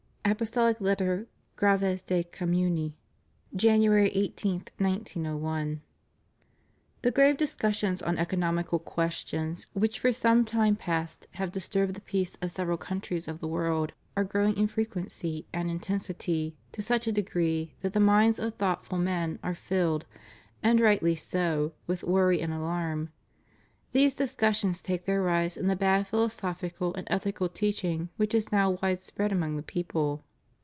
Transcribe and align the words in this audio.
Apostolic 0.23 0.79
Letter 0.79 1.27
Graves 1.57 2.03
de 2.03 2.23
Communi, 2.23 2.93
January 3.53 4.09
IB. 4.11 4.61
1901. 4.77 5.81
The 7.01 7.11
grave 7.11 7.35
discussions 7.35 8.01
on 8.01 8.17
economical 8.17 8.79
questions 8.79 9.67
which 9.73 9.99
for 9.99 10.13
some 10.13 10.45
time 10.45 10.77
past 10.77 11.27
have 11.31 11.51
disturbed 11.51 11.95
the 11.95 12.01
peace 12.01 12.37
of 12.41 12.49
several 12.51 12.77
countries 12.77 13.27
of 13.27 13.41
the 13.41 13.47
world 13.47 13.91
are 14.15 14.23
growing 14.23 14.55
in 14.55 14.67
frequency 14.69 15.47
and 15.51 15.69
in 15.69 15.81
tensity 15.81 16.53
to 16.71 16.81
such 16.81 17.07
a 17.07 17.11
degree 17.11 17.73
that 17.81 17.91
the 17.91 17.99
minds 17.99 18.39
of 18.39 18.53
thoughtful 18.53 18.99
men 18.99 19.37
are 19.43 19.55
filled, 19.55 20.05
and 20.63 20.79
rightly 20.79 21.13
so, 21.15 21.73
with 21.87 22.05
worry 22.05 22.39
and 22.39 22.53
alarm. 22.53 23.11
These 23.93 24.13
discussions 24.13 24.81
take 24.81 25.03
their 25.05 25.21
rise 25.21 25.57
in 25.57 25.67
the 25.67 25.75
bad 25.75 26.07
philosophical 26.07 26.93
and 26.95 27.05
ethical 27.11 27.49
teaching 27.49 28.07
which 28.15 28.33
is 28.33 28.49
now 28.49 28.79
widespread 28.81 29.33
among 29.33 29.57
the 29.57 29.63
people. 29.63 30.23